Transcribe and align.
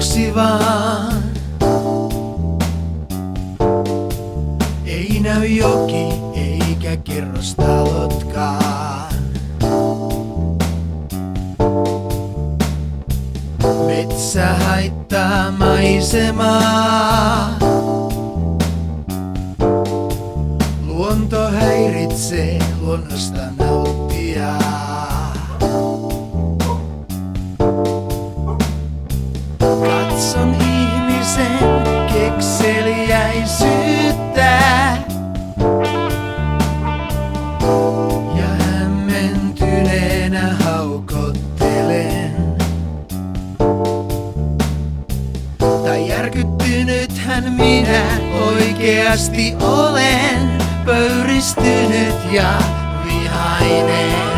Kaljuksi 0.00 0.34
vaan. 0.34 1.22
Ei 4.86 5.20
näy 5.20 5.46
joki 5.46 6.06
eikä 6.34 6.96
kerrostalotkaan. 6.96 9.14
Metsä 13.86 14.46
haittaa 14.46 15.50
maisemaa. 15.50 17.50
Luonto 20.86 21.50
häiritsee 21.50 22.58
luonnosta 22.80 23.42
nauttijaa. 23.58 24.79
Järkyttynythän 47.40 47.52
minä 47.52 48.02
oikeasti 48.46 49.56
olen. 49.60 50.58
Pöyristynyt 50.84 52.14
ja 52.30 52.52
vihainen. 53.04 54.30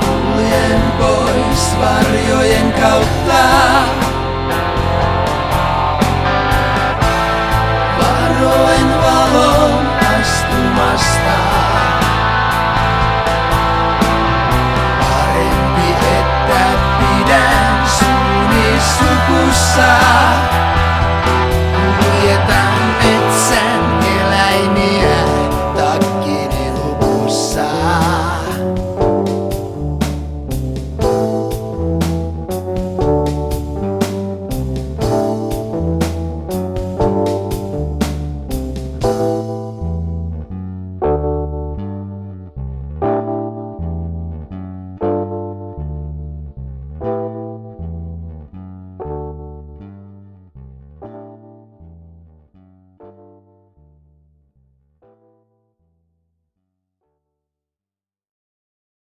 Kuljen 0.00 0.82
pois 0.98 1.78
varjojen 1.78 2.72
kautta. 2.72 3.71